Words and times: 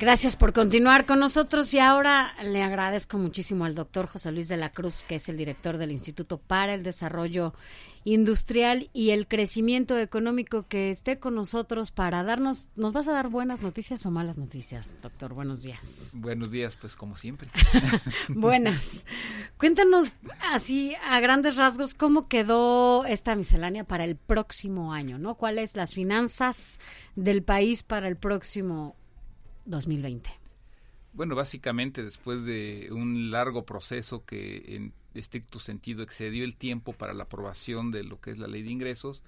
Gracias 0.00 0.36
por 0.36 0.52
continuar 0.52 1.06
con 1.06 1.18
nosotros 1.18 1.74
y 1.74 1.80
ahora 1.80 2.32
le 2.44 2.62
agradezco 2.62 3.18
muchísimo 3.18 3.64
al 3.64 3.74
doctor 3.74 4.06
José 4.06 4.30
Luis 4.30 4.46
de 4.46 4.56
la 4.56 4.70
Cruz, 4.70 5.02
que 5.02 5.16
es 5.16 5.28
el 5.28 5.36
director 5.36 5.76
del 5.76 5.90
Instituto 5.90 6.38
para 6.38 6.74
el 6.74 6.84
Desarrollo 6.84 7.52
Industrial 8.04 8.90
y 8.92 9.10
el 9.10 9.26
Crecimiento 9.26 9.98
Económico, 9.98 10.66
que 10.68 10.90
esté 10.90 11.18
con 11.18 11.34
nosotros 11.34 11.90
para 11.90 12.22
darnos, 12.22 12.68
¿nos 12.76 12.92
vas 12.92 13.08
a 13.08 13.12
dar 13.12 13.28
buenas 13.28 13.60
noticias 13.60 14.06
o 14.06 14.12
malas 14.12 14.38
noticias, 14.38 14.94
doctor? 15.02 15.34
Buenos 15.34 15.62
días. 15.62 16.12
Buenos 16.14 16.52
días, 16.52 16.76
pues 16.76 16.94
como 16.94 17.16
siempre. 17.16 17.48
buenas. 18.28 19.04
Cuéntanos 19.58 20.12
así 20.52 20.94
a 21.08 21.18
grandes 21.18 21.56
rasgos 21.56 21.94
cómo 21.94 22.28
quedó 22.28 23.04
esta 23.04 23.34
miscelánea 23.34 23.82
para 23.82 24.04
el 24.04 24.14
próximo 24.14 24.92
año, 24.92 25.18
¿no? 25.18 25.34
¿Cuáles 25.34 25.74
las 25.74 25.92
finanzas 25.92 26.78
del 27.16 27.42
país 27.42 27.82
para 27.82 28.06
el 28.06 28.16
próximo 28.16 28.94
2020? 29.68 30.30
Bueno, 31.12 31.34
básicamente 31.34 32.02
después 32.02 32.44
de 32.44 32.88
un 32.92 33.30
largo 33.30 33.64
proceso 33.64 34.24
que 34.24 34.76
en 34.76 34.92
estricto 35.14 35.58
sentido 35.58 36.02
excedió 36.02 36.44
el 36.44 36.56
tiempo 36.56 36.92
para 36.92 37.14
la 37.14 37.24
aprobación 37.24 37.90
de 37.90 38.04
lo 38.04 38.20
que 38.20 38.30
es 38.30 38.38
la 38.38 38.46
ley 38.46 38.62
de 38.62 38.70
ingresos, 38.70 39.22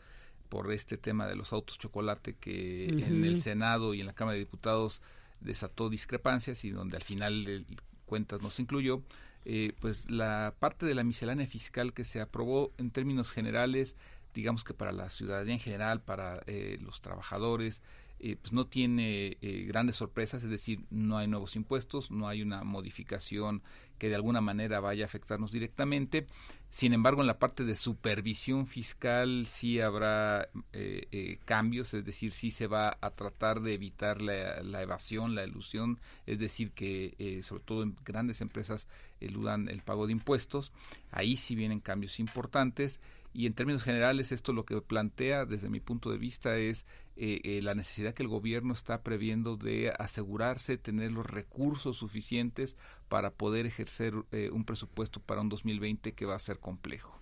por 0.49 0.73
este 0.73 0.99
tema 0.99 1.27
de 1.27 1.37
los 1.37 1.53
autos 1.53 1.79
chocolate 1.79 2.35
que 2.35 2.87
en 2.89 3.25
el 3.25 3.41
Senado 3.41 3.95
y 3.95 4.01
en 4.01 4.07
la 4.07 4.13
Cámara 4.13 4.35
de 4.35 4.41
Diputados 4.41 5.01
desató 5.41 5.89
discrepancias 5.89 6.65
y 6.65 6.71
donde 6.71 6.97
al 6.97 7.03
final 7.03 7.45
de 7.45 7.65
cuentas 8.05 8.43
no 8.43 8.51
se 8.51 8.63
incluyó, 8.63 9.03
eh, 9.45 9.73
pues 9.81 10.11
la 10.11 10.55
parte 10.59 10.85
de 10.85 10.95
la 10.95 11.05
miscelánea 11.05 11.47
fiscal 11.47 11.93
que 11.95 12.05
se 12.05 12.21
aprobó 12.21 12.73
en 12.79 12.91
términos 12.91 13.31
generales, 13.31 13.97
digamos 14.35 14.65
que 14.65 14.75
para 14.75 14.93
la 14.93 15.09
ciudadanía 15.09 15.55
en 15.55 15.61
general, 15.61 16.01
para 16.01 16.43
eh, 16.47 16.79
los 16.83 17.01
trabajadores, 17.01 17.81
eh, 18.23 18.37
pues 18.41 18.53
no 18.53 18.67
tiene 18.67 19.39
eh, 19.41 19.65
grandes 19.67 19.97
sorpresas, 19.97 20.45
es 20.45 20.51
decir, 20.51 20.85
no 20.91 21.17
hay 21.17 21.27
nuevos 21.27 21.57
impuestos, 21.57 22.11
no 22.11 22.29
hay 22.29 22.43
una 22.43 22.63
modificación 22.65 23.63
que 23.99 24.09
de 24.09 24.15
alguna 24.15 24.43
manera 24.43 24.79
vaya 24.81 25.05
a 25.05 25.07
afectarnos 25.07 25.51
directamente. 25.51 26.27
Sin 26.69 26.93
embargo, 26.93 27.23
en 27.23 27.27
la 27.27 27.39
parte 27.39 27.65
de 27.65 27.75
supervisión 27.75 28.67
fiscal 28.67 29.47
sí 29.47 29.81
habrá 29.81 30.49
eh, 30.73 31.39
cambios, 31.47 31.95
es 31.95 32.05
decir, 32.05 32.33
sí 32.33 32.51
se 32.51 32.67
va 32.67 32.99
a 33.01 33.11
tratar 33.11 33.61
de 33.61 33.73
evitar 33.75 34.21
la, 34.21 34.63
la 34.63 34.83
evasión, 34.83 35.35
la 35.35 35.45
ilusión, 35.45 35.99
es 36.27 36.39
decir, 36.39 36.73
que 36.73 37.41
sobre 37.43 37.65
todo 37.65 37.83
en 37.83 37.97
grandes 38.05 38.41
empresas 38.41 38.87
eludan 39.21 39.69
el 39.69 39.81
pago 39.81 40.07
de 40.07 40.13
impuestos. 40.13 40.73
Ahí 41.11 41.37
sí 41.37 41.55
vienen 41.55 41.81
cambios 41.81 42.21
importantes 42.21 43.01
y 43.33 43.47
en 43.47 43.55
términos 43.55 43.83
generales 43.83 44.33
esto 44.33 44.53
lo 44.53 44.65
que 44.65 44.81
plantea 44.81 45.45
desde 45.45 45.69
mi 45.69 45.81
punto 45.81 46.11
de 46.11 46.19
vista 46.19 46.57
es 46.57 46.85
eh, 47.17 47.41
eh, 47.45 47.63
la 47.63 47.75
necesidad 47.75 48.13
que 48.13 48.23
el 48.23 48.29
gobierno 48.29 48.75
está 48.75 49.03
previendo 49.03 49.57
de 49.57 49.93
asegurarse 49.99 50.79
tener 50.79 51.13
los 51.13 51.27
recursos 51.27 51.97
suficientes 51.97 52.77
para 53.09 53.31
poder 53.31 53.67
ejercer 53.67 54.15
eh, 54.33 54.51
un 54.53 54.65
presupuesto 54.65 55.21
para 55.21 55.41
un 55.41 55.49
2020 55.49 56.13
que 56.13 56.27
va 56.27 56.35
a 56.35 56.41
ser 56.41 56.59
complejo. 56.59 57.17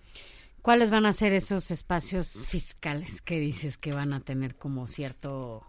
¿Cuáles 0.61 0.91
van 0.91 1.05
a 1.05 1.13
ser 1.13 1.33
esos 1.33 1.71
espacios 1.71 2.45
fiscales 2.45 3.21
que 3.21 3.39
dices 3.39 3.77
que 3.77 3.91
van 3.91 4.13
a 4.13 4.19
tener 4.19 4.55
como 4.55 4.87
cierto, 4.87 5.63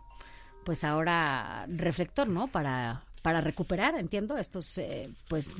pues 0.65 0.85
ahora 0.85 1.67
reflector, 1.69 2.29
¿no? 2.29 2.49
Para 2.49 3.05
para 3.23 3.43
recuperar, 3.43 3.99
entiendo, 3.99 4.39
estos 4.39 4.81
pues 5.29 5.55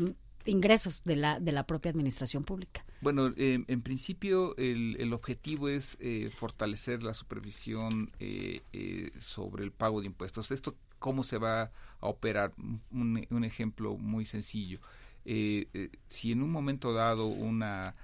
ingresos 0.47 1.03
de 1.03 1.17
la, 1.17 1.41
de 1.41 1.53
la 1.53 1.67
propia 1.67 1.91
administración 1.91 2.45
pública. 2.45 2.85
Bueno, 3.01 3.33
eh, 3.37 3.65
en 3.67 3.83
principio 3.83 4.57
el, 4.57 4.97
el 4.99 5.13
objetivo 5.13 5.69
es 5.69 5.97
eh, 6.01 6.31
fortalecer 6.35 7.03
la 7.03 7.15
supervisión 7.15 8.11
eh, 8.21 9.11
sobre 9.21 9.65
el 9.65 9.73
pago 9.73 10.01
de 10.01 10.07
impuestos. 10.07 10.51
Esto, 10.51 10.77
¿cómo 10.99 11.25
se 11.25 11.39
va 11.39 11.71
a 12.01 12.07
operar? 12.07 12.53
Un, 12.91 13.27
un 13.31 13.45
ejemplo 13.45 13.97
muy 13.97 14.25
sencillo. 14.25 14.81
si 15.25 16.33
en 16.33 16.43
un 16.43 16.51
momento 16.51 16.93
dado 16.93 17.27
una, 17.27 17.95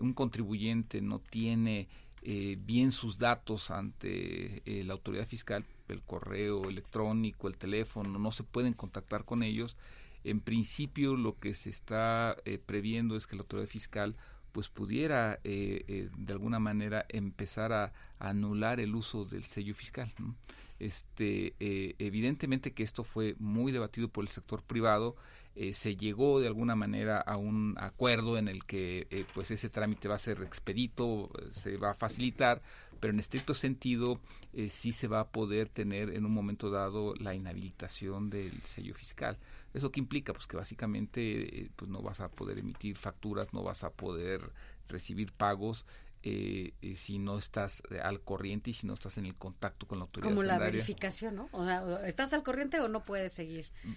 un 0.00 0.12
contribuyente 0.12 1.00
no 1.00 1.18
tiene 1.18 1.88
bien 2.22 2.90
sus 2.90 3.18
datos 3.18 3.70
ante 3.70 4.62
la 4.84 4.92
autoridad 4.92 5.26
fiscal, 5.26 5.64
el 5.88 6.02
correo 6.02 6.68
electrónico, 6.68 7.48
el 7.48 7.56
teléfono, 7.56 8.18
no 8.18 8.32
se 8.32 8.42
pueden 8.42 8.74
contactar 8.74 9.24
con 9.24 9.42
ellos, 9.42 9.76
en 10.30 10.40
principio, 10.40 11.16
lo 11.16 11.38
que 11.38 11.54
se 11.54 11.70
está 11.70 12.36
eh, 12.44 12.58
previendo 12.58 13.16
es 13.16 13.26
que 13.26 13.36
la 13.36 13.42
autoridad 13.42 13.68
fiscal 13.68 14.16
pues 14.52 14.68
pudiera 14.68 15.40
eh, 15.44 15.84
eh, 15.88 16.08
de 16.16 16.32
alguna 16.32 16.58
manera 16.58 17.04
empezar 17.08 17.72
a, 17.72 17.92
anular 18.18 18.80
el 18.80 18.94
uso 18.94 19.24
del 19.24 19.44
sello 19.44 19.74
fiscal. 19.74 20.12
Este, 20.78 21.54
evidentemente 21.98 22.72
que 22.72 22.82
esto 22.82 23.04
fue 23.04 23.34
muy 23.38 23.72
debatido 23.72 24.08
por 24.08 24.24
el 24.24 24.28
sector 24.28 24.62
privado. 24.62 25.16
Se 25.72 25.96
llegó 25.96 26.40
de 26.40 26.46
alguna 26.46 26.74
manera 26.74 27.20
a 27.20 27.36
un 27.36 27.74
acuerdo 27.78 28.38
en 28.38 28.48
el 28.48 28.64
que 28.64 29.26
pues 29.34 29.50
ese 29.50 29.68
trámite 29.68 30.08
va 30.08 30.14
a 30.14 30.18
ser 30.18 30.42
expedito, 30.42 31.30
se 31.52 31.76
va 31.76 31.90
a 31.90 31.94
facilitar, 31.94 32.62
pero 33.00 33.12
en 33.12 33.20
estricto 33.20 33.54
sentido 33.54 34.20
sí 34.68 34.92
se 34.92 35.08
va 35.08 35.20
a 35.20 35.28
poder 35.28 35.68
tener 35.68 36.10
en 36.10 36.24
un 36.24 36.32
momento 36.32 36.70
dado 36.70 37.14
la 37.16 37.34
inhabilitación 37.34 38.30
del 38.30 38.52
sello 38.62 38.94
fiscal. 38.94 39.38
¿Eso 39.74 39.90
qué 39.90 40.00
implica? 40.00 40.32
Pues 40.32 40.46
que 40.46 40.56
básicamente 40.56 41.62
eh, 41.62 41.70
pues 41.76 41.90
no 41.90 42.02
vas 42.02 42.20
a 42.20 42.30
poder 42.30 42.58
emitir 42.58 42.96
facturas, 42.96 43.52
no 43.52 43.62
vas 43.62 43.84
a 43.84 43.90
poder 43.90 44.50
recibir 44.88 45.32
pagos 45.32 45.84
eh, 46.30 46.74
eh, 46.82 46.96
si 46.96 47.18
no 47.18 47.38
estás 47.38 47.82
al 48.02 48.20
corriente 48.20 48.70
y 48.70 48.74
si 48.74 48.86
no 48.86 48.94
estás 48.94 49.16
en 49.16 49.24
el 49.24 49.34
contacto 49.34 49.86
con 49.86 49.98
la 49.98 50.04
autoridad 50.04 50.28
Como 50.28 50.42
la 50.42 50.58
verificación, 50.58 51.36
¿no? 51.36 51.48
O 51.52 51.64
sea, 51.64 52.06
¿estás 52.06 52.34
al 52.34 52.42
corriente 52.42 52.80
o 52.80 52.88
no 52.88 53.04
puedes 53.04 53.32
seguir 53.32 53.66
mm. 53.82 53.92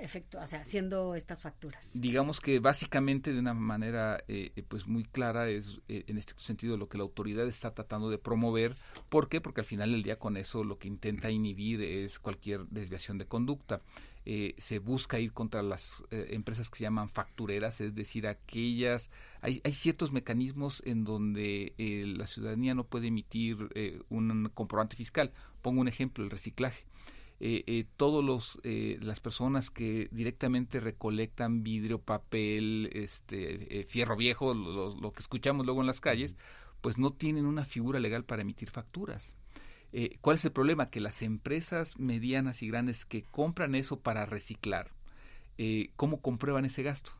efecto, 0.00 0.38
o 0.38 0.46
sea, 0.46 0.60
haciendo 0.60 1.14
estas 1.16 1.42
facturas? 1.42 2.00
Digamos 2.00 2.40
que 2.40 2.60
básicamente 2.60 3.32
de 3.32 3.40
una 3.40 3.54
manera 3.54 4.22
pues 4.68 4.86
muy 4.86 5.04
clara 5.04 5.48
es 5.48 5.80
en 5.88 6.16
este 6.16 6.34
sentido 6.38 6.76
lo 6.76 6.88
que 6.88 6.98
la 6.98 7.04
autoridad 7.04 7.46
está 7.48 7.74
tratando 7.74 8.08
de 8.08 8.18
promover. 8.18 8.76
¿Por 9.08 9.28
qué? 9.28 9.40
Porque 9.40 9.62
al 9.62 9.66
final 9.66 9.90
del 9.90 10.02
día 10.02 10.18
con 10.18 10.36
eso 10.36 10.62
lo 10.62 10.78
que 10.78 10.88
intenta 10.88 11.30
inhibir 11.30 11.82
es 11.82 12.18
cualquier 12.18 12.66
desviación 12.66 13.18
de 13.18 13.26
conducta. 13.26 13.80
Eh, 14.30 14.54
se 14.58 14.78
busca 14.78 15.18
ir 15.18 15.32
contra 15.32 15.62
las 15.62 16.04
eh, 16.10 16.26
empresas 16.32 16.68
que 16.68 16.76
se 16.76 16.84
llaman 16.84 17.08
factureras, 17.08 17.80
es 17.80 17.94
decir, 17.94 18.26
aquellas, 18.26 19.10
hay, 19.40 19.62
hay 19.64 19.72
ciertos 19.72 20.12
mecanismos 20.12 20.82
en 20.84 21.04
donde 21.04 21.72
eh, 21.78 22.04
la 22.04 22.26
ciudadanía 22.26 22.74
no 22.74 22.84
puede 22.84 23.06
emitir 23.06 23.56
un 24.10 24.50
comprobante 24.52 24.96
fiscal. 24.96 25.32
Pongo 25.62 25.80
un 25.80 25.88
ejemplo, 25.88 26.22
el 26.22 26.30
reciclaje. 26.30 26.84
Eh, 27.40 27.86
todos 27.96 28.22
los 28.22 28.60
las 28.64 29.18
personas 29.20 29.70
que 29.70 30.10
directamente 30.12 30.78
recolectan 30.78 31.62
vidrio, 31.62 31.98
papel, 31.98 32.90
este 32.92 33.86
fierro 33.88 34.14
viejo, 34.14 34.52
lo, 34.52 34.94
lo, 34.94 35.10
que 35.10 35.20
escuchamos 35.20 35.64
luego 35.64 35.80
en 35.80 35.86
las 35.86 36.02
calles, 36.02 36.36
pues 36.82 36.98
no 36.98 37.14
tienen 37.14 37.46
una 37.46 37.64
figura 37.64 37.98
legal 37.98 38.26
para 38.26 38.42
emitir 38.42 38.68
facturas. 38.68 39.38
Eh, 39.92 40.18
¿Cuál 40.20 40.36
es 40.36 40.44
el 40.44 40.52
problema? 40.52 40.90
Que 40.90 41.00
las 41.00 41.22
empresas 41.22 41.98
medianas 41.98 42.62
y 42.62 42.68
grandes 42.68 43.04
que 43.04 43.22
compran 43.22 43.74
eso 43.74 44.00
para 44.00 44.26
reciclar, 44.26 44.90
eh, 45.56 45.90
¿cómo 45.96 46.20
comprueban 46.20 46.64
ese 46.64 46.82
gasto? 46.82 47.12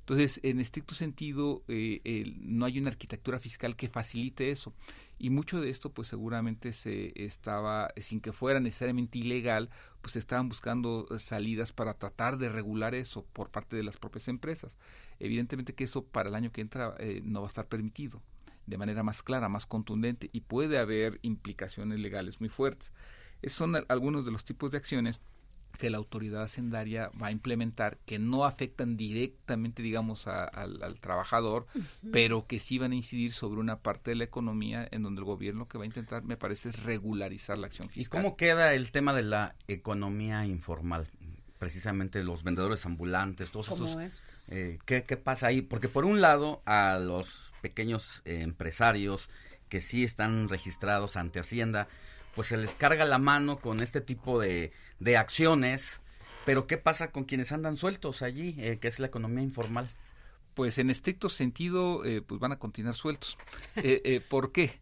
Entonces, 0.00 0.40
en 0.42 0.58
estricto 0.58 0.94
sentido, 0.94 1.64
eh, 1.68 2.32
no 2.40 2.64
hay 2.64 2.78
una 2.78 2.88
arquitectura 2.88 3.38
fiscal 3.38 3.76
que 3.76 3.90
facilite 3.90 4.50
eso. 4.50 4.72
Y 5.18 5.28
mucho 5.28 5.60
de 5.60 5.68
esto, 5.68 5.92
pues 5.92 6.08
seguramente 6.08 6.72
se 6.72 7.12
estaba, 7.14 7.92
sin 7.98 8.22
que 8.22 8.32
fuera 8.32 8.58
necesariamente 8.58 9.18
ilegal, 9.18 9.68
pues 10.00 10.16
estaban 10.16 10.48
buscando 10.48 11.06
salidas 11.18 11.74
para 11.74 11.92
tratar 11.92 12.38
de 12.38 12.48
regular 12.48 12.94
eso 12.94 13.26
por 13.34 13.50
parte 13.50 13.76
de 13.76 13.82
las 13.82 13.98
propias 13.98 14.28
empresas. 14.28 14.78
Evidentemente 15.18 15.74
que 15.74 15.84
eso 15.84 16.02
para 16.02 16.30
el 16.30 16.34
año 16.34 16.52
que 16.52 16.62
entra 16.62 16.96
no 17.24 17.42
va 17.42 17.46
a 17.46 17.48
estar 17.48 17.66
permitido 17.66 18.22
de 18.68 18.78
manera 18.78 19.02
más 19.02 19.22
clara, 19.22 19.48
más 19.48 19.66
contundente 19.66 20.28
y 20.32 20.42
puede 20.42 20.78
haber 20.78 21.18
implicaciones 21.22 21.98
legales 21.98 22.40
muy 22.40 22.48
fuertes. 22.48 22.92
Esos 23.40 23.58
son 23.58 23.76
algunos 23.88 24.24
de 24.24 24.32
los 24.32 24.44
tipos 24.44 24.70
de 24.70 24.78
acciones 24.78 25.20
que 25.78 25.90
la 25.90 25.98
autoridad 25.98 26.42
hacendaria 26.42 27.10
va 27.22 27.28
a 27.28 27.30
implementar 27.30 27.98
que 28.04 28.18
no 28.18 28.44
afectan 28.44 28.96
directamente, 28.96 29.82
digamos, 29.82 30.26
al, 30.26 30.98
trabajador, 31.00 31.66
pero 32.10 32.46
que 32.46 32.58
sí 32.58 32.78
van 32.78 32.92
a 32.92 32.96
incidir 32.96 33.32
sobre 33.32 33.60
una 33.60 33.78
parte 33.78 34.10
de 34.10 34.16
la 34.16 34.24
economía 34.24 34.88
en 34.90 35.02
donde 35.04 35.20
el 35.20 35.24
gobierno 35.24 35.68
que 35.68 35.78
va 35.78 35.84
a 35.84 35.86
intentar, 35.86 36.24
me 36.24 36.36
parece, 36.36 36.70
es 36.70 36.82
regularizar 36.82 37.58
la 37.58 37.68
acción 37.68 37.88
fiscal. 37.88 38.20
¿Y 38.20 38.22
cómo 38.22 38.36
queda 38.36 38.74
el 38.74 38.90
tema 38.90 39.14
de 39.14 39.22
la 39.22 39.54
economía 39.68 40.44
informal? 40.46 41.06
Precisamente 41.58 42.22
los 42.22 42.42
vendedores 42.42 42.86
ambulantes, 42.86 43.50
todos 43.50 43.68
estos. 43.70 44.24
Eh, 44.48 44.78
¿qué, 44.84 45.04
¿qué, 45.04 45.16
pasa 45.16 45.48
ahí? 45.48 45.62
Porque 45.62 45.88
por 45.88 46.04
un 46.04 46.20
lado, 46.20 46.62
a 46.64 46.98
los 46.98 47.52
pequeños 47.60 48.22
eh, 48.24 48.40
empresarios 48.42 49.28
que 49.68 49.80
sí 49.80 50.04
están 50.04 50.48
registrados 50.48 51.16
ante 51.16 51.40
Hacienda, 51.40 51.88
pues 52.34 52.48
se 52.48 52.56
les 52.56 52.74
carga 52.74 53.04
la 53.04 53.18
mano 53.18 53.58
con 53.58 53.82
este 53.82 54.00
tipo 54.00 54.40
de, 54.40 54.72
de 55.00 55.16
acciones, 55.16 56.00
pero 56.44 56.66
¿qué 56.66 56.78
pasa 56.78 57.10
con 57.10 57.24
quienes 57.24 57.52
andan 57.52 57.76
sueltos 57.76 58.22
allí, 58.22 58.54
eh, 58.58 58.78
que 58.80 58.88
es 58.88 59.00
la 59.00 59.08
economía 59.08 59.42
informal? 59.42 59.88
Pues 60.54 60.78
en 60.78 60.90
estricto 60.90 61.28
sentido, 61.28 62.04
eh, 62.04 62.22
pues 62.22 62.40
van 62.40 62.52
a 62.52 62.58
continuar 62.58 62.94
sueltos. 62.94 63.36
Eh, 63.76 64.20
¿Por 64.28 64.52
qué? 64.52 64.78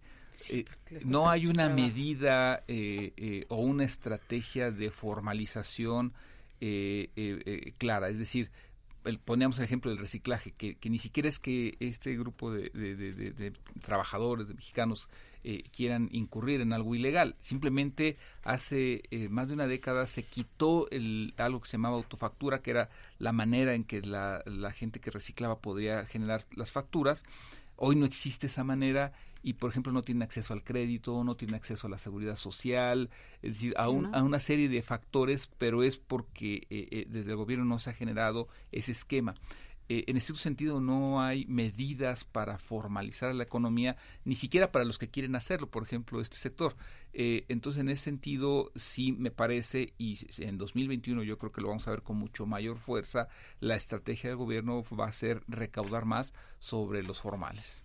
no 1.07 1.31
hay 1.31 1.47
una 1.47 1.71
medida 1.71 2.63
o 3.49 3.57
una 3.57 3.85
estrategia 3.85 4.71
de 4.71 4.91
formalización 4.91 6.13
clara, 7.79 8.09
es 8.09 8.19
decir, 8.19 8.51
poníamos 9.25 9.59
el 9.59 9.65
ejemplo 9.65 9.91
del 9.91 10.01
reciclaje, 10.01 10.53
que, 10.53 10.77
ni 10.91 10.99
siquiera 10.99 11.29
es 11.29 11.39
que 11.39 11.77
este 11.81 12.17
grupo 12.17 12.53
de, 12.53 13.53
trabajadores, 13.83 14.49
de 14.49 14.55
mexicanos, 14.55 15.09
eh, 15.45 15.63
quieran 15.71 16.09
incurrir 16.11 16.61
en 16.61 16.73
algo 16.73 16.97
ilegal. 16.97 17.37
Simplemente 17.41 18.17
hace 18.43 19.03
eh, 19.13 19.29
más 19.29 19.47
de 19.47 19.55
una 19.55 19.69
década 19.69 20.07
se 20.07 20.25
quitó 20.25 20.91
el, 20.91 21.35
algo 21.37 21.61
que 21.61 21.69
se 21.69 21.77
llamaba 21.77 21.97
autofactura, 21.97 22.63
que 22.63 22.73
era 22.73 22.91
la 23.21 23.31
manera 23.31 23.75
en 23.75 23.85
que 23.85 24.03
la, 24.03 24.43
la 24.45 24.73
gente 24.73 24.99
que 24.99 25.13
reciclaba 25.13 25.61
podría 25.61 26.05
generar 26.07 26.45
las 26.57 26.73
facturas. 26.73 27.23
Hoy 27.77 27.97
no 27.97 28.07
existe 28.07 28.47
esa 28.47 28.65
manera 28.65 29.13
y, 29.43 29.55
por 29.55 29.71
ejemplo, 29.71 29.93
no 29.93 30.03
tiene 30.03 30.25
acceso 30.25 30.53
al 30.55 30.65
crédito, 30.65 31.23
no 31.23 31.37
tiene 31.37 31.57
acceso 31.57 31.87
a 31.87 31.91
la 31.91 31.99
seguridad 31.99 32.37
social, 32.37 33.11
es 33.43 33.55
decir, 33.55 33.75
a, 33.77 33.85
a, 33.85 33.89
una 33.89 34.41
serie 34.41 34.69
de 34.69 34.83
factores, 34.83 35.49
pero 35.59 35.83
es 35.83 35.99
porque 35.99 36.67
eh, 36.71 36.89
eh, 36.91 37.07
desde 37.09 37.31
el 37.31 37.37
gobierno 37.37 37.65
no 37.65 37.79
se 37.79 37.91
ha 37.91 37.93
generado 37.93 38.49
ese 38.73 38.93
esquema. 38.93 39.35
Eh, 39.89 40.05
en 40.07 40.17
este 40.17 40.35
sentido 40.37 40.81
no 40.81 41.23
hay 41.23 41.47
medidas 41.47 42.25
para 42.25 42.59
formalizar 42.59 43.35
la 43.35 43.45
economía, 43.45 43.97
ni 44.25 44.35
siquiera 44.35 44.73
para 44.73 44.85
los 44.85 44.99
que 44.99 45.09
quieren 45.09 45.37
hacerlo, 45.37 45.71
por 45.71 45.83
ejemplo, 45.83 46.21
este 46.21 46.37
sector. 46.37 46.77
entonces, 47.13 47.81
en 47.81 47.89
ese 47.89 48.05
sentido, 48.05 48.71
sí 48.75 49.13
me 49.13 49.31
parece, 49.31 49.95
y 49.97 50.19
en 50.39 50.59
2021 50.59 51.23
yo 51.23 51.39
creo 51.39 51.51
que 51.51 51.63
lo 51.63 51.69
vamos 51.69 51.89
a 51.89 51.93
ver 51.93 52.03
con 52.03 52.17
mucho 52.19 52.47
mayor 52.47 52.79
fuerza, 52.79 53.29
la 53.61 53.77
estrategia 53.77 54.31
del 54.31 54.37
gobierno 54.37 54.85
va 54.99 55.07
a 55.07 55.13
ser 55.13 55.43
recaudar 55.49 56.05
más 56.05 56.35
sobre 56.59 57.03
los 57.03 57.21
formales. 57.21 57.83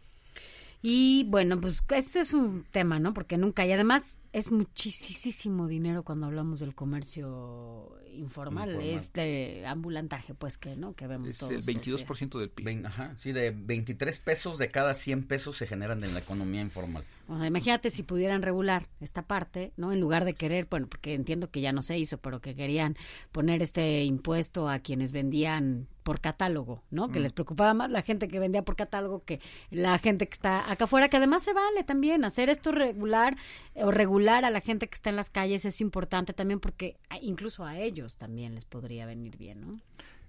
Y 0.81 1.25
bueno, 1.29 1.61
pues 1.61 1.81
este 1.89 2.21
es 2.21 2.33
un 2.33 2.65
tema, 2.71 2.99
¿no? 2.99 3.13
Porque 3.13 3.37
nunca, 3.37 3.65
y 3.65 3.71
además 3.71 4.17
es 4.33 4.51
muchísimo 4.51 5.67
dinero 5.67 6.03
cuando 6.03 6.27
hablamos 6.27 6.59
del 6.59 6.73
comercio 6.73 7.97
informal, 8.13 8.81
este 8.81 9.65
ambulantaje, 9.65 10.33
pues 10.33 10.57
que, 10.57 10.75
¿no? 10.75 10.93
Que 10.93 11.07
vemos 11.07 11.29
es 11.29 11.41
el 11.41 11.63
22% 11.63 12.39
del 12.39 12.49
PIB. 12.49 12.85
ajá, 12.85 13.15
sí, 13.17 13.31
de 13.31 13.51
23 13.51 14.19
pesos 14.19 14.57
de 14.57 14.69
cada 14.69 14.93
100 14.93 15.23
pesos 15.23 15.57
se 15.57 15.67
generan 15.67 16.03
en 16.03 16.13
la 16.13 16.19
economía 16.19 16.61
informal. 16.61 17.03
Imagínate 17.45 17.91
si 17.91 18.03
pudieran 18.03 18.41
regular 18.41 18.87
esta 18.99 19.21
parte, 19.23 19.73
¿no? 19.77 19.91
En 19.91 19.99
lugar 19.99 20.25
de 20.25 20.33
querer, 20.33 20.67
bueno, 20.69 20.87
porque 20.87 21.13
entiendo 21.13 21.49
que 21.49 21.61
ya 21.61 21.71
no 21.71 21.81
se 21.81 21.97
hizo, 21.97 22.17
pero 22.17 22.41
que 22.41 22.55
querían 22.55 22.95
poner 23.31 23.61
este 23.61 24.03
impuesto 24.03 24.69
a 24.69 24.79
quienes 24.79 25.11
vendían 25.11 25.87
por 26.03 26.19
catálogo, 26.19 26.83
¿no? 26.89 27.09
Que 27.09 27.19
mm. 27.19 27.23
les 27.23 27.33
preocupaba 27.33 27.73
más 27.73 27.89
la 27.89 28.01
gente 28.01 28.27
que 28.27 28.39
vendía 28.39 28.63
por 28.63 28.75
catálogo 28.75 29.23
que 29.23 29.39
la 29.69 29.97
gente 29.99 30.27
que 30.27 30.33
está 30.33 30.71
acá 30.71 30.85
afuera, 30.85 31.09
que 31.09 31.17
además 31.17 31.43
se 31.43 31.53
vale 31.53 31.83
también 31.83 32.25
hacer 32.25 32.49
esto 32.49 32.71
regular 32.71 33.37
o 33.75 33.91
regular 33.91 34.45
a 34.45 34.49
la 34.49 34.61
gente 34.61 34.87
que 34.87 34.95
está 34.95 35.09
en 35.09 35.15
las 35.15 35.29
calles 35.29 35.65
es 35.65 35.81
importante 35.81 36.33
también 36.33 36.59
porque 36.59 36.97
incluso 37.21 37.65
a 37.65 37.77
ellos 37.77 38.17
también 38.17 38.55
les 38.55 38.65
podría 38.65 39.05
venir 39.05 39.37
bien, 39.37 39.61
¿no? 39.61 39.77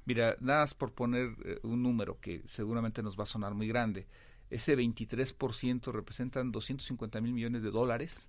Mira, 0.05 0.37
nada 0.41 0.61
más 0.61 0.75
por 0.75 0.93
poner 0.93 1.31
eh, 1.45 1.59
un 1.63 1.83
número 1.83 2.19
que 2.21 2.43
seguramente 2.47 3.03
nos 3.03 3.19
va 3.19 3.23
a 3.23 3.27
sonar 3.27 3.55
muy 3.55 3.69
grande. 3.69 4.07
Ese 4.53 4.77
23% 4.77 5.93
representan 5.93 6.53
250 6.53 7.23
mil 7.23 7.33
millones 7.33 7.63
de 7.63 7.71
dólares 7.71 8.29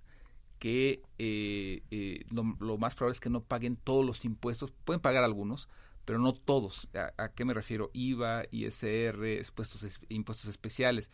que 0.58 1.02
eh, 1.18 1.82
eh, 1.90 2.24
lo, 2.30 2.78
más 2.78 2.94
probable 2.94 3.12
es 3.12 3.20
que 3.20 3.28
no 3.28 3.42
paguen 3.42 3.76
todos 3.76 4.06
los 4.06 4.24
impuestos, 4.24 4.72
pueden 4.86 5.02
pagar 5.02 5.22
algunos, 5.22 5.68
pero 6.06 6.18
no 6.18 6.32
todos. 6.32 6.88
¿A, 7.18 7.28
qué 7.28 7.44
me 7.44 7.52
refiero? 7.52 7.90
IVA, 7.92 8.44
ISR, 8.50 9.38
impuestos, 9.38 10.00
impuestos 10.08 10.48
especiales. 10.48 11.10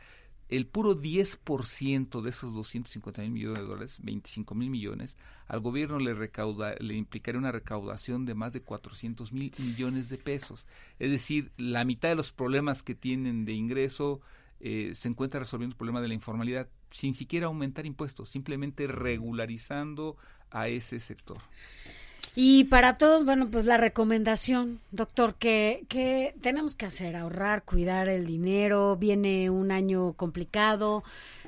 El 0.49 0.69
puro 0.69 0.95
10% 0.95 2.23
de 2.23 2.31
esos 2.31 2.55
250 2.55 3.23
mil 3.23 3.33
millones 3.33 3.63
de 3.63 3.67
dólares, 3.67 3.99
25 4.05 4.55
mil 4.55 4.71
millones, 4.71 5.17
al 5.49 5.59
gobierno 5.59 5.99
le, 5.99 6.15
recauda, 6.15 6.77
le 6.79 6.95
implicaría 6.95 7.41
una 7.41 7.51
recaudación 7.51 8.27
de 8.27 8.35
más 8.35 8.53
de 8.53 8.63
400 8.63 9.33
mil 9.33 9.51
millones 9.59 10.09
de 10.09 10.19
pesos. 10.19 10.69
Es 11.01 11.11
decir, 11.11 11.51
la 11.57 11.85
mitad 11.85 12.11
de 12.11 12.15
los 12.15 12.31
problemas 12.31 12.85
que 12.85 12.95
tienen 12.95 13.45
de 13.45 13.55
ingreso 13.55 14.21
eh, 14.61 14.91
se 14.95 15.09
encuentra 15.09 15.41
resolviendo 15.41 15.75
el 15.75 15.79
problema 15.79 16.01
de 16.01 16.09
la 16.09 16.15
informalidad 16.15 16.69
sin 16.91 17.15
siquiera 17.15 17.47
aumentar 17.47 17.87
impuestos, 17.87 18.29
simplemente 18.29 18.87
regularizando 18.87 20.17
a 20.51 20.69
ese 20.69 21.01
sector. 21.01 21.39
Y 22.37 22.65
para 22.65 22.97
todos, 22.97 23.25
bueno, 23.25 23.49
pues 23.51 23.67
la 23.67 23.77
recomendación, 23.77 24.81
doctor, 24.93 25.35
que, 25.35 25.85
que 25.89 26.35
tenemos 26.41 26.77
que 26.77 26.87
hacer, 26.87 27.17
ahorrar, 27.17 27.65
cuidar 27.65 28.09
el 28.09 28.25
dinero, 28.25 28.97
viene 28.97 29.51
un 29.51 29.73
año 29.73 30.13
complicado, 30.13 31.03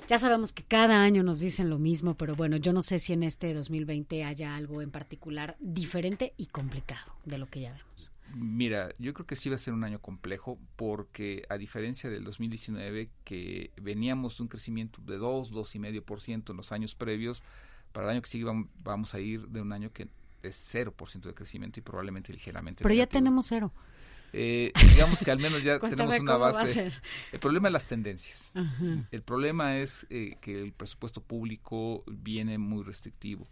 ya 0.08 0.18
sabemos 0.18 0.52
que 0.52 0.64
cada 0.64 1.02
año 1.02 1.22
nos 1.22 1.38
dicen 1.38 1.70
lo 1.70 1.78
mismo, 1.78 2.14
pero 2.14 2.34
bueno, 2.34 2.56
yo 2.56 2.72
no 2.72 2.82
sé 2.82 2.98
si 2.98 3.12
en 3.12 3.22
este 3.22 3.54
2020 3.54 4.24
haya 4.24 4.56
algo 4.56 4.82
en 4.82 4.90
particular 4.90 5.56
diferente 5.60 6.34
y 6.36 6.46
complicado 6.46 7.14
de 7.24 7.38
lo 7.38 7.46
que 7.46 7.60
ya 7.60 7.72
vemos. 7.72 8.10
Mira, 8.34 8.90
yo 8.98 9.12
creo 9.14 9.26
que 9.26 9.36
sí 9.36 9.48
va 9.48 9.56
a 9.56 9.58
ser 9.58 9.74
un 9.74 9.84
año 9.84 10.00
complejo 10.00 10.58
porque 10.76 11.44
a 11.48 11.58
diferencia 11.58 12.08
del 12.10 12.24
2019 12.24 13.10
que 13.24 13.70
veníamos 13.80 14.36
de 14.36 14.44
un 14.44 14.48
crecimiento 14.48 15.00
de 15.02 15.18
2, 15.18 15.52
2,5% 15.52 16.50
en 16.50 16.56
los 16.56 16.72
años 16.72 16.94
previos, 16.94 17.42
para 17.92 18.06
el 18.06 18.12
año 18.12 18.22
que 18.22 18.30
sigue 18.30 18.46
vamos 18.82 19.14
a 19.14 19.20
ir 19.20 19.48
de 19.48 19.60
un 19.60 19.72
año 19.72 19.92
que 19.92 20.08
es 20.42 20.74
0% 20.74 21.22
de 21.22 21.34
crecimiento 21.34 21.78
y 21.80 21.82
probablemente 21.82 22.32
ligeramente. 22.32 22.82
Pero 22.82 22.94
ya 22.94 23.06
tenemos 23.06 23.46
cero. 23.46 23.72
Eh, 24.34 24.72
digamos 24.90 25.20
que 25.20 25.30
al 25.30 25.38
menos 25.38 25.62
ya 25.62 25.78
tenemos 25.78 26.18
una 26.18 26.36
base. 26.36 26.90
El 27.32 27.38
problema 27.38 27.68
es 27.68 27.72
las 27.72 27.84
tendencias. 27.84 28.50
El 29.10 29.22
problema 29.22 29.76
es 29.76 30.06
eh, 30.10 30.36
que 30.40 30.62
el 30.62 30.72
presupuesto 30.72 31.22
público 31.22 32.02
viene 32.06 32.58
muy 32.58 32.82
restrictivo 32.82 33.46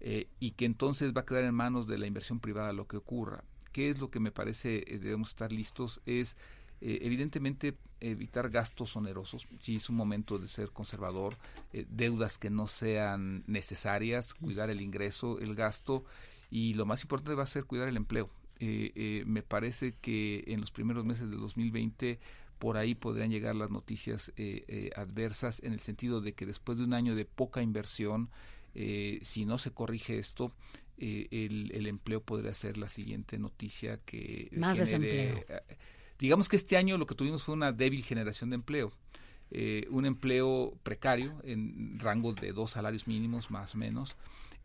eh, 0.00 0.28
y 0.40 0.52
que 0.52 0.64
entonces 0.64 1.12
va 1.14 1.22
a 1.22 1.26
quedar 1.26 1.44
en 1.44 1.54
manos 1.54 1.86
de 1.86 1.98
la 1.98 2.06
inversión 2.06 2.40
privada 2.40 2.72
lo 2.72 2.86
que 2.86 2.96
ocurra. 2.96 3.44
¿Qué 3.74 3.90
es 3.90 3.98
lo 3.98 4.08
que 4.08 4.20
me 4.20 4.30
parece 4.30 4.84
debemos 4.88 5.30
estar 5.30 5.50
listos? 5.50 6.00
Es 6.06 6.36
evidentemente 6.80 7.76
evitar 7.98 8.48
gastos 8.48 8.94
onerosos. 8.94 9.48
Si 9.60 9.76
es 9.76 9.90
un 9.90 9.96
momento 9.96 10.38
de 10.38 10.46
ser 10.46 10.70
conservador, 10.70 11.34
deudas 11.72 12.38
que 12.38 12.50
no 12.50 12.68
sean 12.68 13.42
necesarias, 13.48 14.32
cuidar 14.32 14.70
el 14.70 14.80
ingreso, 14.80 15.40
el 15.40 15.56
gasto 15.56 16.04
y 16.50 16.74
lo 16.74 16.86
más 16.86 17.02
importante 17.02 17.34
va 17.34 17.42
a 17.42 17.46
ser 17.46 17.64
cuidar 17.64 17.88
el 17.88 17.96
empleo. 17.96 18.30
Eh, 18.60 18.92
eh, 18.94 19.24
me 19.26 19.42
parece 19.42 19.96
que 20.00 20.44
en 20.46 20.60
los 20.60 20.70
primeros 20.70 21.04
meses 21.04 21.28
del 21.28 21.40
2020 21.40 22.20
por 22.60 22.76
ahí 22.76 22.94
podrían 22.94 23.30
llegar 23.30 23.56
las 23.56 23.70
noticias 23.70 24.32
eh, 24.36 24.90
adversas 24.94 25.60
en 25.64 25.72
el 25.72 25.80
sentido 25.80 26.20
de 26.20 26.34
que 26.34 26.46
después 26.46 26.78
de 26.78 26.84
un 26.84 26.94
año 26.94 27.16
de 27.16 27.24
poca 27.24 27.60
inversión, 27.60 28.30
si 28.74 29.44
no 29.44 29.58
se 29.58 29.70
corrige 29.70 30.18
esto, 30.18 30.54
el, 30.96 31.70
el, 31.72 31.86
empleo 31.86 32.22
podría 32.22 32.54
ser 32.54 32.76
la 32.76 32.88
siguiente 32.88 33.38
noticia 33.38 33.98
que... 33.98 34.48
Más 34.56 34.78
desempleo. 34.78 35.44
digamos 36.18 36.48
que 36.48 36.56
este 36.56 36.76
año 36.76 36.98
lo 36.98 37.06
que 37.06 37.14
tuvimos 37.14 37.42
fue 37.42 37.54
una 37.54 37.72
débil 37.72 38.04
generación 38.04 38.50
de 38.50 38.56
empleo. 38.56 38.92
un 39.90 40.06
empleo 40.06 40.78
precario 40.82 41.40
en 41.44 41.98
rangos 41.98 42.36
de 42.36 42.52
dos 42.52 42.72
salarios 42.72 43.06
mínimos 43.06 43.50
más 43.50 43.74
o 43.74 43.78
menos 43.78 44.16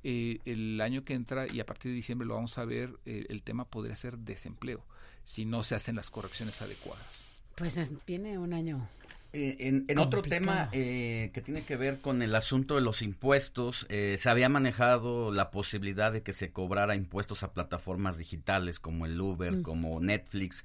eh, 0.03 0.39
el 0.45 0.79
año 0.79 1.03
que 1.03 1.13
entra 1.13 1.51
y 1.51 1.59
a 1.59 1.65
partir 1.65 1.91
de 1.91 1.95
diciembre 1.95 2.25
lo 2.25 2.35
vamos 2.35 2.57
a 2.57 2.63
ver, 2.63 2.97
eh, 3.05 3.25
el 3.29 3.43
tema 3.43 3.65
podría 3.65 3.95
ser 3.95 4.17
desempleo 4.17 4.85
si 5.25 5.45
no 5.45 5.63
se 5.63 5.75
hacen 5.75 5.95
las 5.95 6.09
correcciones 6.09 6.61
adecuadas. 6.61 7.41
Pues 7.55 7.77
viene 8.07 8.37
un 8.37 8.53
año. 8.53 8.87
Eh, 9.31 9.83
en, 9.87 9.99
otro 9.99 10.21
tema 10.21 10.69
que 10.71 11.41
tiene 11.45 11.61
que 11.61 11.75
ver 11.75 11.99
con 11.99 12.21
el 12.21 12.33
asunto 12.35 12.75
de 12.75 12.81
los 12.81 13.01
impuestos, 13.01 13.85
se 13.89 14.29
había 14.29 14.49
manejado 14.49 15.31
la 15.31 15.51
posibilidad 15.51 16.11
de 16.11 16.23
que 16.23 16.33
se 16.33 16.51
cobrara 16.51 16.95
impuestos 16.95 17.43
a 17.43 17.53
plataformas 17.53 18.17
digitales 18.17 18.79
como 18.79 19.05
el 19.05 19.19
Uber, 19.19 19.57
mm. 19.57 19.61
como 19.61 19.99
Netflix, 19.99 20.63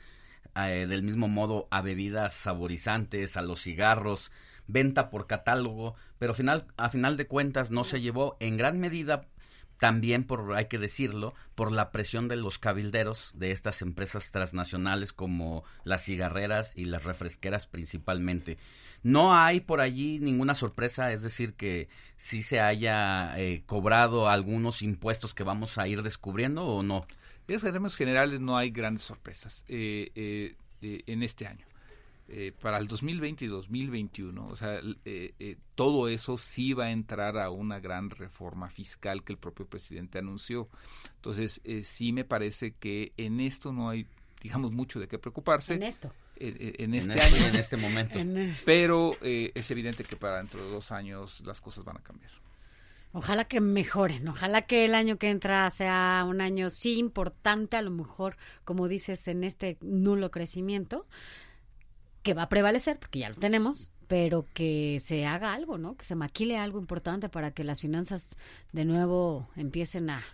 del 0.55 1.03
mismo 1.03 1.29
modo 1.29 1.69
a 1.71 1.83
bebidas 1.83 2.33
saborizantes, 2.33 3.37
a 3.37 3.43
los 3.43 3.63
cigarros 3.63 4.31
venta 4.67 5.11
por 5.11 5.27
catálogo, 5.27 5.95
pero 6.19 6.35
final, 6.35 6.67
a 6.77 6.89
final 6.89 7.17
de 7.17 7.27
cuentas 7.27 7.71
no 7.71 7.85
se 7.85 8.01
llevó 8.01 8.37
en 8.41 8.57
gran 8.57 8.81
medida 8.81 9.27
también 9.79 10.25
por, 10.25 10.55
hay 10.55 10.67
que 10.67 10.79
decirlo, 10.79 11.35
por 11.55 11.73
la 11.73 11.91
presión 11.91 12.29
de 12.29 12.37
los 12.37 12.59
cabilderos 12.59 13.33
de 13.35 13.51
estas 13.51 13.83
empresas 13.83 14.31
transnacionales 14.31 15.13
como 15.13 15.65
las 15.85 16.05
cigarreras 16.05 16.77
y 16.77 16.85
las 16.85 17.05
refresqueras 17.05 17.67
principalmente. 17.67 18.59
No 19.03 19.35
hay 19.35 19.61
por 19.61 19.81
allí 19.81 20.19
ninguna 20.21 20.55
sorpresa, 20.55 21.13
es 21.13 21.23
decir, 21.23 21.55
que 21.55 21.89
sí 22.17 22.43
se 22.43 22.61
haya 22.61 23.39
eh, 23.39 23.63
cobrado 23.67 24.29
algunos 24.29 24.83
impuestos 24.83 25.35
que 25.35 25.45
vamos 25.45 25.79
a 25.79 25.87
ir 25.89 26.03
descubriendo 26.03 26.65
o 26.65 26.83
no. 26.83 27.07
En 27.47 27.61
términos 27.61 27.97
generales 27.97 28.41
no 28.41 28.57
hay 28.57 28.71
grandes 28.71 29.05
sorpresas 29.05 29.65
eh, 29.69 30.11
eh, 30.15 30.57
en 31.07 31.23
este 31.23 31.47
año. 31.47 31.67
Eh, 32.27 32.53
para 32.59 32.79
el 32.79 32.89
2020 32.89 33.45
y 33.45 33.49
2021, 33.49 34.47
o 34.47 34.57
sea, 34.57 34.81
eh, 35.05 35.35
eh, 35.39 35.57
todo 35.75 36.09
eso 36.09 36.39
sí 36.39 36.73
va 36.73 36.87
a 36.87 36.91
entrar 36.91 37.37
a 37.37 37.51
una 37.51 37.81
gran 37.81 38.09
reforma 38.09 38.71
fiscal 38.71 39.23
que 39.23 39.35
el 39.35 39.39
propio 39.39 39.67
presidente 39.67 40.19
anunció. 40.19 40.67
Entonces, 41.17 41.61
sí 41.85 42.13
me 42.13 42.25
parece 42.25 42.73
que 42.73 43.13
en 43.19 43.41
esto 43.41 43.73
no 43.73 43.91
hay, 43.91 44.07
digamos, 44.43 44.73
mucho 44.73 44.99
de 45.01 45.07
qué 45.07 45.19
preocuparse. 45.19 45.75
En 45.75 45.83
esto. 45.83 46.13
En, 46.37 46.95
este, 46.95 47.21
año. 47.21 47.47
En 47.47 47.57
este 47.57 47.77
momento. 47.77 48.19
Pero 48.65 49.13
es 49.21 49.71
evidente 49.71 50.03
que 50.03 50.17
para 50.17 50.39
dentro 50.39 50.65
de 50.65 50.71
dos 50.71 50.93
años 50.93 51.43
las 51.45 51.61
cosas 51.61 51.85
van 51.85 51.99
a 51.99 52.01
cambiar. 52.01 52.33
Ojalá 53.13 53.45
que 53.45 53.61
mejoren, 53.61 54.27
ojalá 54.27 54.63
que 54.63 54.87
el 54.87 54.95
año 54.95 55.19
que 55.19 55.31
entra 55.31 55.71
sea 55.71 56.25
un 56.27 56.41
año 56.41 56.69
sí 56.69 56.99
importante, 56.99 57.77
a 57.77 57.83
lo 57.83 57.93
mejor, 57.93 58.37
como 58.65 58.89
dices, 58.89 59.29
en 59.29 59.45
este 59.45 59.77
nulo 59.81 60.33
crecimiento, 60.33 61.07
que 62.25 62.35
va 62.35 62.45
a 62.45 62.49
prevalecer, 62.49 62.99
porque 62.99 63.21
ya 63.21 63.29
lo 63.29 63.37
tenemos, 63.37 63.93
pero 64.09 64.47
que 64.55 64.99
se 65.01 65.27
haga 65.27 65.53
algo, 65.53 65.77
¿no? 65.77 65.95
Que 65.95 66.07
se 66.07 66.17
maquile 66.17 66.57
algo 66.57 66.81
importante 66.81 67.29
para 67.29 67.53
que 67.53 67.65
las 67.65 67.83
finanzas 67.83 68.31
de 68.73 68.87
nuevo 68.87 69.49
empiecen 69.57 70.09
a, 70.09 70.25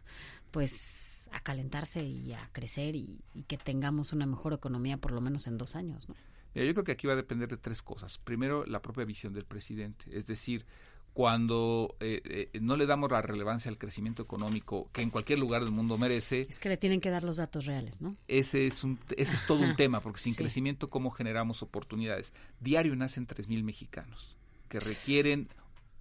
pues, 0.53 1.29
a 1.33 1.41
calentarse 1.41 2.05
y 2.05 2.33
a 2.33 2.49
crecer 2.53 2.95
y, 2.95 3.19
que 3.49 3.59
tengamos 3.59 4.13
una 4.13 4.25
mejor 4.25 4.53
economía 4.53 4.99
por 4.99 5.11
lo 5.11 5.21
menos 5.21 5.49
en 5.49 5.59
dos 5.59 5.77
años, 5.77 6.09
¿no? 6.09 6.15
yo 6.55 6.73
creo 6.73 6.85
que 6.85 6.93
aquí 6.93 7.07
va 7.07 7.13
a 7.13 7.17
depender 7.17 7.49
de 7.49 7.57
tres 7.57 7.81
cosas. 7.83 8.19
Primero, 8.19 8.65
la 8.67 8.83
propia 8.83 9.05
visión 9.05 9.33
del 9.33 9.45
presidente, 9.45 10.05
es 10.17 10.27
decir, 10.27 10.67
cuando 11.13 11.97
eh, 12.01 12.49
eh, 12.53 12.61
no 12.61 12.77
le 12.77 12.87
damos 12.87 13.11
la 13.11 13.23
relevancia 13.23 13.71
al 13.71 13.79
crecimiento 13.79 14.23
económico 14.23 14.89
que 14.93 15.03
en 15.03 15.11
cualquier 15.11 15.39
lugar 15.39 15.63
del 15.63 15.73
mundo 15.73 15.99
merece. 15.99 16.43
Es 16.43 16.59
que 16.59 16.69
le 16.69 16.77
tienen 16.77 17.01
que 17.01 17.11
dar 17.11 17.25
los 17.25 17.37
datos 17.37 17.67
reales, 17.67 18.01
¿no? 18.01 18.17
Ese 18.29 18.67
es, 18.67 18.85
un, 18.85 18.99
ese 19.17 19.37
es 19.37 19.47
todo 19.47 19.63
un 19.63 19.77
tema, 19.77 20.01
porque 20.01 20.21
sin 20.21 20.35
crecimiento, 20.35 20.89
¿cómo 20.89 21.11
generamos 21.11 21.63
oportunidades? 21.63 22.33
Diario 22.61 22.95
nacen 22.97 23.27
3.000 23.27 23.63
mexicanos 23.63 24.37
que 24.69 24.79
requieren 24.81 25.49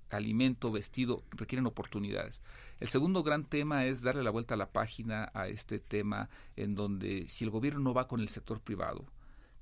alimento, 0.09 0.71
vestido, 0.71 1.23
requieren 1.31 1.65
oportunidades. 1.65 2.41
El 2.79 2.87
segundo 2.87 3.23
gran 3.23 3.45
tema 3.45 3.85
es 3.85 4.01
darle 4.01 4.23
la 4.23 4.31
vuelta 4.31 4.53
a 4.53 4.57
la 4.57 4.71
página 4.71 5.31
a 5.33 5.47
este 5.47 5.79
tema 5.79 6.29
en 6.55 6.75
donde 6.75 7.27
si 7.27 7.43
el 7.43 7.49
gobierno 7.49 7.81
no 7.81 7.93
va 7.93 8.07
con 8.07 8.19
el 8.19 8.29
sector 8.29 8.61
privado, 8.61 9.05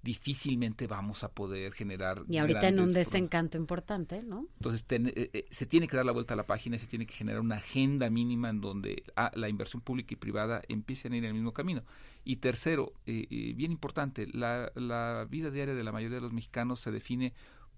difícilmente 0.04 0.88
vamos 0.88 1.24
a 1.24 1.34
poder 1.34 1.74
generar. 1.74 2.24
Y 2.30 2.38
ahorita 2.38 2.68
en 2.68 2.80
un 2.80 2.94
desencanto 2.94 3.58
importante, 3.58 4.24
¿no? 4.24 4.48
Entonces 4.58 4.86
eh, 4.90 5.30
eh, 5.34 5.46
se 5.50 5.66
tiene 5.66 5.88
que 5.88 5.98
dar 5.98 6.06
la 6.06 6.12
vuelta 6.12 6.34
a 6.34 6.38
la 6.38 6.46
página, 6.46 6.78
se 6.78 6.88
tiene 6.88 7.06
que 7.06 7.14
generar 7.14 7.42
una 7.42 7.58
agenda 7.58 8.10
mínima 8.10 8.50
en 8.50 8.62
donde 8.62 9.04
ah, 9.16 9.32
la 9.36 9.50
inversión 9.50 9.82
pública 9.82 10.14
y 10.14 10.18
privada 10.18 10.62
empiecen 10.70 11.14
a 11.14 11.18
ir 11.18 11.24
en 11.24 11.30
el 11.30 11.34
mismo 11.34 11.54
camino. 11.54 11.84
Y 12.24 12.38
tercero, 12.38 12.94
eh, 13.06 13.54
bien 13.56 13.72
importante, 13.72 14.28
la, 14.28 14.72
la 14.76 15.26
vida 15.30 15.50
diaria 15.50 15.74
de 15.74 15.84
la 15.84 15.92
mayoría 15.92 16.18
de 16.18 16.22
los 16.22 16.34
mexicanos 16.34 16.80
se 16.80 16.92
define 16.92 17.34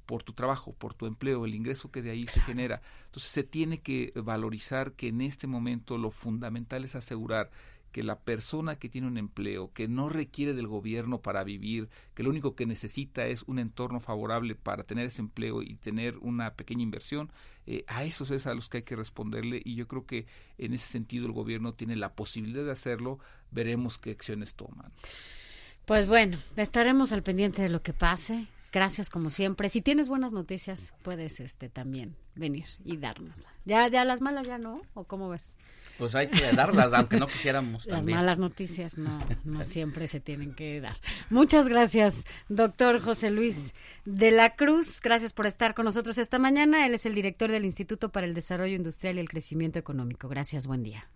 por 0.10 0.24
tu 0.24 0.34
trabajo, 0.34 0.74
por 0.74 0.96
tu 0.96 1.06
empleo, 1.06 1.46
el 1.46 1.54
ingreso 1.54 1.92
que 1.92 2.02
de 2.02 2.10
ahí 2.10 2.24
se 2.24 2.42
genera. 2.42 2.82
Entonces 3.06 3.30
se 3.32 3.44
tiene 3.44 3.82
que 3.82 4.12
valorizar 4.16 4.94
que 4.94 5.10
en 5.10 5.22
este 5.22 5.46
momento 5.46 6.00
lo 6.00 6.10
fundamental 6.10 6.84
es 6.84 6.96
asegurar 6.96 7.52
que 7.92 8.04
la 8.04 8.20
persona 8.20 8.78
que 8.78 8.90
tiene 8.90 9.08
un 9.08 9.18
empleo, 9.18 9.72
que 9.74 9.88
no 9.88 10.10
requiere 10.10 10.54
del 10.54 10.68
gobierno 10.68 11.22
para 11.22 11.44
vivir, 11.44 11.90
que 12.14 12.24
lo 12.24 12.30
único 12.30 12.56
que 12.56 12.66
necesita 12.66 13.26
es 13.26 13.44
un 13.44 13.60
entorno 13.60 14.00
favorable 14.00 14.56
para 14.56 14.84
tener 14.84 15.08
ese 15.08 15.22
empleo 15.22 15.62
y 15.62 15.76
tener 15.76 16.18
una 16.18 16.54
pequeña 16.54 16.84
inversión, 16.84 17.32
eh, 17.66 17.84
a 17.88 18.04
esos 18.04 18.32
es 18.32 18.48
a 18.48 18.54
los 18.54 18.70
que 18.70 18.78
hay 18.78 18.84
que 18.84 18.96
responderle 18.96 19.62
y 19.64 19.76
yo 19.76 19.88
creo 19.88 20.06
que 20.06 20.26
en 20.58 20.74
ese 20.74 20.88
sentido 20.88 21.26
el 21.26 21.34
gobierno 21.34 21.74
tiene 21.74 21.96
la 21.96 22.14
posibilidad 22.14 22.64
de 22.64 22.72
hacerlo, 22.72 23.20
veremos 23.52 23.98
qué 23.98 24.12
acciones 24.12 24.56
toman. 24.56 24.92
Pues 25.86 26.06
bueno, 26.08 26.38
estaremos 26.56 27.12
al 27.12 27.24
pendiente 27.24 27.62
de 27.62 27.70
lo 27.70 27.82
que 27.82 27.94
pase. 27.94 28.46
Gracias 28.72 29.10
como 29.10 29.32
siempre. 29.32 29.70
Si 29.70 29.82
tienes 29.82 30.10
buenas 30.10 30.32
noticias, 30.32 30.94
puedes 31.02 31.40
este 31.40 31.70
también 31.70 32.16
venir 32.36 32.66
y 32.86 32.98
dárnoslas. 32.98 33.52
Ya 33.70 33.88
ya 33.88 34.04
las 34.04 34.20
malas 34.20 34.48
ya 34.48 34.58
no, 34.58 34.82
o 34.96 35.04
cómo 35.04 35.30
ves? 35.30 35.56
Pues 36.00 36.16
hay 36.16 36.28
que 36.28 36.42
darlas, 36.54 36.92
aunque 36.92 37.20
no 37.20 37.28
quisiéramos. 37.28 37.86
Las 37.86 38.08
malas 38.08 38.40
noticias 38.40 38.98
no, 38.98 39.20
no 39.44 39.64
siempre 39.64 40.08
se 40.08 40.20
tienen 40.20 40.56
que 40.56 40.82
dar. 40.82 40.96
Muchas 41.30 41.70
gracias, 41.70 42.24
doctor 42.48 43.00
José 43.00 43.30
Luis 43.30 43.76
de 44.06 44.32
la 44.32 44.56
Cruz. 44.56 45.02
Gracias 45.02 45.34
por 45.34 45.46
estar 45.46 45.76
con 45.76 45.86
nosotros 45.86 46.18
esta 46.18 46.40
mañana. 46.40 46.88
Él 46.88 46.96
es 46.96 47.06
el 47.06 47.14
director 47.14 47.52
del 47.52 47.64
Instituto 47.64 48.10
para 48.10 48.26
el 48.26 48.34
Desarrollo 48.34 48.76
Industrial 48.76 49.18
y 49.18 49.20
el 49.20 49.30
Crecimiento 49.30 49.78
Económico. 49.78 50.28
Gracias, 50.30 50.66
buen 50.66 50.82
día. 50.82 51.08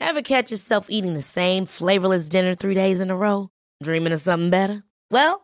Ever 0.00 0.22
catch 0.22 0.50
yourself 0.50 0.90
eating 0.90 1.14
the 1.14 1.22
same 1.22 1.64
flavorless 1.64 2.28
dinner 2.28 2.54
three 2.54 2.74
days 2.74 3.00
in 3.00 3.10
a 3.10 3.16
row? 3.16 3.48
Dreaming 3.82 4.12
of 4.12 4.20
something 4.20 4.50
better? 4.50 4.84
Well, 5.10 5.43